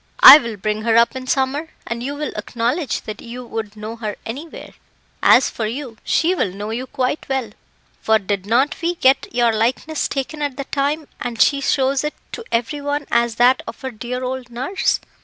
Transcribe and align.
"I 0.23 0.39
will 0.39 0.57
bring 0.57 0.81
her 0.81 0.97
up 0.97 1.15
in 1.15 1.27
summer, 1.27 1.67
and 1.85 2.01
you 2.01 2.15
will 2.15 2.33
acknowledge 2.35 3.01
that 3.01 3.21
you 3.21 3.45
would 3.45 3.77
know 3.77 3.97
her 3.97 4.15
anywhere. 4.25 4.73
As 5.21 5.51
for 5.51 5.67
you, 5.67 5.97
she 6.03 6.33
will 6.33 6.49
know 6.51 6.71
you 6.71 6.87
quite 6.87 7.29
well, 7.29 7.51
for 8.01 8.17
did 8.17 8.47
not 8.47 8.75
we 8.81 8.95
get 8.95 9.27
your 9.31 9.53
likeness 9.53 10.07
taken 10.07 10.41
at 10.41 10.57
the 10.57 10.63
time, 10.65 11.07
and 11.21 11.39
she 11.39 11.61
shows 11.61 12.03
it 12.03 12.15
to 12.31 12.43
every 12.51 12.81
one 12.81 13.05
as 13.11 13.35
that 13.35 13.61
of 13.67 13.79
her 13.83 13.91
dear 13.91 14.23
old 14.23 14.49
nurse." 14.49 14.99